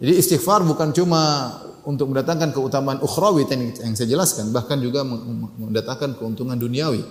Jadi 0.00 0.16
istighfar 0.16 0.64
bukan 0.64 0.96
cuma 0.96 1.52
untuk 1.84 2.08
mendatangkan 2.08 2.56
keutamaan 2.56 3.04
ukhrawi 3.04 3.44
yang 3.52 3.92
saya 3.92 4.08
jelaskan, 4.08 4.48
bahkan 4.48 4.80
juga 4.80 5.04
mendatangkan 5.04 6.16
keuntungan 6.16 6.56
duniawi. 6.56 7.04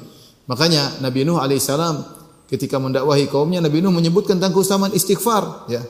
Makanya 0.50 0.98
Nabi 1.06 1.22
Nuh 1.22 1.38
alaihissalam 1.38 2.02
ketika 2.50 2.82
mendakwahi 2.82 3.30
kaumnya, 3.30 3.62
Nabi 3.62 3.86
Nuh 3.86 3.94
menyebutkan 3.94 4.42
tentang 4.42 4.58
keutamaan 4.58 4.90
istighfar. 4.90 5.70
Ya, 5.70 5.86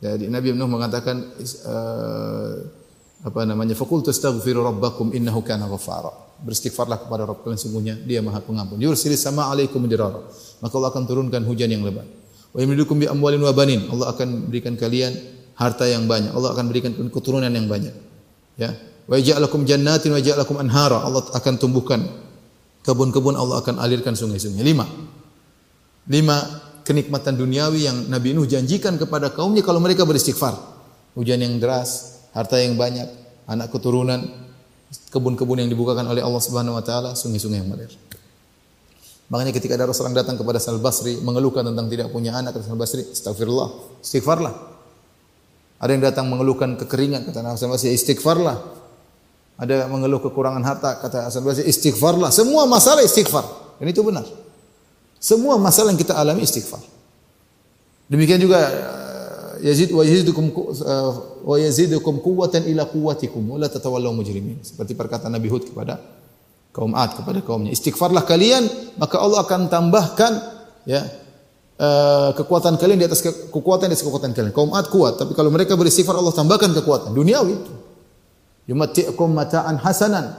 jadi 0.00 0.28
Nabi 0.28 0.52
Nuh 0.52 0.68
mengatakan 0.68 1.24
uh, 1.64 2.52
apa 3.24 3.40
namanya? 3.48 3.72
Fakul 3.72 4.04
tastaghfiru 4.04 4.60
rabbakum 4.60 5.16
innahu 5.16 5.40
kana 5.40 5.64
ghafara. 5.64 6.12
Beristighfarlah 6.36 7.00
kepada 7.00 7.24
Rabb 7.24 7.48
kalian 7.48 7.56
sungguhnya 7.56 7.94
Dia 8.04 8.20
Maha 8.20 8.44
Pengampun. 8.44 8.76
Yursilis 8.76 9.24
sama 9.24 9.48
alaikum 9.48 9.80
dirara. 9.88 10.20
Maka 10.60 10.72
Allah 10.76 10.92
akan 10.92 11.04
turunkan 11.08 11.40
hujan 11.48 11.72
yang 11.72 11.80
lebat. 11.80 12.04
Wa 12.52 12.60
yamdidukum 12.60 13.00
bi 13.00 13.08
amwalin 13.08 13.40
wa 13.40 13.56
banin. 13.56 13.88
Allah 13.88 14.12
akan 14.12 14.52
berikan 14.52 14.76
kalian 14.76 15.16
harta 15.56 15.88
yang 15.88 16.04
banyak. 16.04 16.36
Allah 16.36 16.52
akan 16.52 16.64
berikan 16.68 16.92
keturunan 16.92 17.48
yang 17.48 17.66
banyak. 17.66 17.92
Ya. 18.60 18.76
Wa 19.08 19.16
ja'alakum 19.16 19.64
jannatin 19.64 20.12
wa 20.12 20.20
ja'alakum 20.20 20.60
anhara. 20.60 21.00
Allah 21.02 21.24
akan 21.32 21.54
tumbuhkan 21.56 22.04
kebun-kebun, 22.84 23.34
Allah 23.34 23.64
akan 23.64 23.80
alirkan 23.80 24.14
sungai-sungai. 24.14 24.62
Lima. 24.62 24.86
Lima 26.06 26.36
kenikmatan 26.86 27.34
duniawi 27.34 27.90
yang 27.90 28.06
Nabi 28.06 28.30
Nuh 28.36 28.46
janjikan 28.46 28.94
kepada 28.94 29.34
kaumnya 29.34 29.66
kalau 29.66 29.82
mereka 29.82 30.06
beristighfar. 30.06 30.54
Hujan 31.18 31.40
yang 31.42 31.56
deras, 31.58 32.22
harta 32.36 32.60
yang 32.60 32.76
banyak, 32.76 33.08
anak 33.48 33.72
keturunan, 33.72 34.20
kebun-kebun 35.10 35.64
yang 35.64 35.70
dibukakan 35.72 36.06
oleh 36.06 36.20
Allah 36.20 36.38
Subhanahu 36.38 36.76
wa 36.76 36.84
taala, 36.84 37.16
sungai-sungai 37.16 37.64
yang 37.64 37.72
mengalir. 37.72 37.90
Makanya 39.26 39.50
ketika 39.50 39.74
ada 39.74 39.90
orang 39.90 40.14
datang 40.14 40.38
kepada 40.38 40.62
Sal 40.62 40.78
Basri 40.78 41.18
mengeluhkan 41.18 41.66
tentang 41.66 41.90
tidak 41.90 42.14
punya 42.14 42.38
anak, 42.38 42.54
Sal 42.62 42.78
Basri, 42.78 43.02
astagfirullah, 43.02 43.98
istighfarlah. 44.04 44.75
Ada 45.76 45.90
yang 45.92 46.02
datang 46.08 46.26
mengeluhkan 46.32 46.80
kekeringan, 46.80 47.28
kata 47.28 47.56
Sal 47.60 47.68
Basri, 47.68 47.92
istighfarlah. 47.92 48.56
Ada 49.56 49.88
mengeluh 49.88 50.20
kekurangan 50.24 50.64
harta, 50.64 50.96
kata 51.00 51.28
Sal 51.28 51.44
Basri, 51.44 51.68
istighfarlah. 51.68 52.32
Semua 52.32 52.64
masalah 52.64 53.04
istighfar. 53.04 53.44
Dan 53.76 53.92
itu 53.92 54.00
benar. 54.00 54.24
Semua 55.20 55.60
masalah 55.60 55.92
yang 55.92 56.00
kita 56.00 56.16
alami 56.16 56.48
istighfar. 56.48 56.80
Demikian 58.08 58.40
juga 58.40 58.60
eh, 58.72 59.68
yazid 59.68 59.90
wa 59.92 60.00
yazidukum 60.06 60.48
eh, 60.54 61.12
wa 61.44 61.56
yazidukum 61.58 62.22
quwwatan 62.22 62.64
ila 62.70 62.86
quwwatikum 62.86 63.42
wa 63.44 63.58
la 63.60 63.68
tatawallaw 63.68 64.14
mujrimin. 64.16 64.62
Seperti 64.64 64.96
perkataan 64.96 65.34
Nabi 65.34 65.50
Hud 65.50 65.68
kepada 65.68 66.00
kaum 66.72 66.96
Ad 66.96 67.20
kepada 67.20 67.40
kaumnya. 67.44 67.74
Istighfarlah 67.74 68.24
kalian 68.24 68.68
maka 68.96 69.20
Allah 69.20 69.42
akan 69.44 69.66
tambahkan 69.66 70.32
ya 70.86 71.04
uh, 71.80 72.30
kekuatan 72.36 72.80
kalian 72.80 72.98
di 73.00 73.06
atas 73.06 73.20
ke, 73.20 73.52
kekuatan 73.52 73.88
di 73.88 73.94
atas 73.96 74.04
kekuatan 74.04 74.32
kalian. 74.32 74.52
Kaum 74.52 74.72
Ad 74.72 74.88
kuat, 74.88 75.20
tapi 75.20 75.32
kalau 75.36 75.52
mereka 75.52 75.76
beristighfar 75.76 76.16
Allah 76.16 76.32
tambahkan 76.32 76.72
kekuatan 76.76 77.12
duniawi. 77.12 77.56
Yumatti'ukum 78.66 79.30
mata'an 79.30 79.78
hasanan 79.78 80.34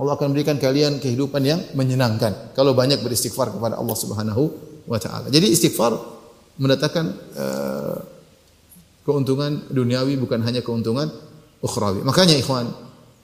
Allah 0.00 0.16
akan 0.16 0.32
berikan 0.32 0.56
kalian 0.56 0.96
kehidupan 1.02 1.42
yang 1.44 1.60
menyenangkan 1.76 2.54
kalau 2.54 2.72
banyak 2.72 3.02
beristighfar 3.02 3.52
kepada 3.52 3.76
Allah 3.76 3.96
Subhanahu 3.98 4.42
wa 4.86 4.96
taala. 4.96 5.28
Jadi 5.28 5.50
istighfar 5.50 5.92
mendatangkan 6.56 7.06
uh, 7.36 7.98
keuntungan 9.04 9.66
duniawi 9.68 10.16
bukan 10.16 10.40
hanya 10.46 10.62
keuntungan 10.62 11.10
ukhrawi. 11.60 12.00
Makanya 12.06 12.38
ikhwan, 12.38 12.70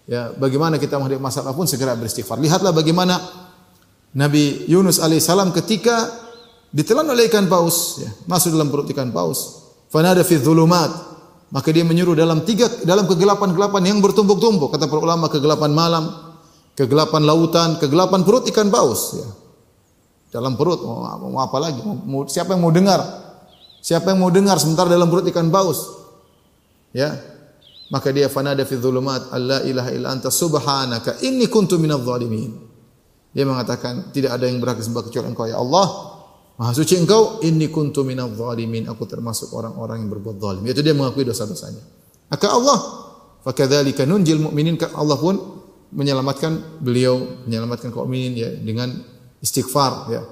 ya 0.05 0.35
bagaimana 0.37 0.77
kita 0.77 0.99
menghadapi 0.99 1.23
masalah 1.23 1.55
pun 1.55 1.65
segera 1.65 1.97
beristighfar. 1.97 2.43
Lihatlah 2.43 2.75
bagaimana 2.75 3.25
Nabi 4.19 4.69
Yunus 4.69 5.01
alaihissalam 5.01 5.55
ketika 5.57 6.26
ditelan 6.71 7.07
oleh 7.07 7.27
ikan 7.31 7.47
paus, 7.51 8.01
ya, 8.03 8.11
masuk 8.31 8.55
dalam 8.55 8.71
perut 8.71 8.89
ikan 8.91 9.11
paus. 9.11 9.67
Fanada 9.91 10.23
fi 10.27 10.39
dhulumat. 10.39 11.15
Maka 11.47 11.71
dia 11.71 11.87
menyuruh 11.87 12.19
dalam 12.19 12.43
tiga 12.43 12.67
dalam 12.83 13.07
kegelapan-kegelapan 13.07 13.83
yang 13.87 13.99
bertumpuk-tumpuk. 14.03 14.75
Kata 14.75 14.91
para 14.91 14.99
ulama 14.99 15.31
kegelapan 15.31 15.71
malam, 15.71 16.05
kegelapan 16.75 17.23
lautan, 17.23 17.79
kegelapan 17.79 18.27
perut 18.27 18.51
ikan 18.51 18.67
paus. 18.67 19.15
Ya. 19.15 19.29
Dalam 20.35 20.59
perut, 20.59 20.83
mau, 20.83 21.07
mau 21.31 21.39
apa 21.39 21.57
lagi? 21.63 21.79
Mau, 21.87 22.27
siapa 22.27 22.59
yang 22.59 22.67
mau 22.67 22.75
dengar? 22.75 22.99
Siapa 23.79 24.11
yang 24.11 24.27
mau 24.27 24.35
dengar 24.35 24.59
sementara 24.59 24.91
dalam 24.91 25.07
perut 25.07 25.31
ikan 25.31 25.47
paus? 25.47 25.87
Ya, 26.91 27.15
maka 27.95 28.11
dia 28.11 28.27
fanada 28.27 28.67
fi 28.67 28.75
dhulumat 28.75 29.31
alla 29.31 29.63
ilaha 29.63 29.91
illa 29.95 30.09
anta 30.11 30.35
subhanaka 30.35 31.23
inni 31.23 31.47
kuntu 31.47 31.79
minadh. 31.79 32.03
Dia 33.37 33.45
mengatakan 33.47 34.11
tidak 34.11 34.35
ada 34.35 34.51
yang 34.51 34.59
berhak 34.59 34.83
disembah 34.83 35.07
kecuali 35.07 35.31
Engkau 35.31 35.47
ya 35.47 35.63
Allah. 35.63 36.16
Maha 36.57 36.73
suci 36.73 36.97
Engkau 36.97 37.45
inni 37.45 37.69
kuntu 37.69 38.01
minadh 38.01 38.33
dhalimin. 38.33 38.89
Aku 38.89 39.05
termasuk 39.05 39.53
orang-orang 39.53 40.05
yang 40.05 40.11
berbuat 40.13 40.37
zalim. 40.41 40.63
Yaitu 40.65 40.81
dia 40.81 40.97
mengakui 40.97 41.25
dosa-dosanya. 41.25 41.85
Maka 42.33 42.49
Allah 42.49 42.79
fakadzalika 43.45 44.09
nunjil 44.09 44.41
mu'minin 44.41 44.81
Allah 44.97 45.21
pun 45.21 45.37
menyelamatkan 45.93 46.83
beliau, 46.83 47.45
menyelamatkan 47.47 47.93
kaum 47.93 48.09
mukminin 48.09 48.35
ya 48.35 48.51
dengan 48.57 48.91
istighfar 49.45 50.11
ya. 50.11 50.23